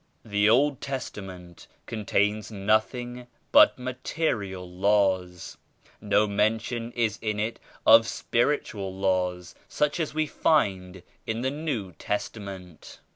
[0.25, 2.43] The Old Testament contain?
[2.49, 5.57] nothing but material laws;
[6.01, 11.91] no mention is in it of spiritual laws such as we find in the New
[11.91, 12.99] Testament.